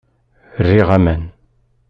[0.67, 1.23] Riɣ aman.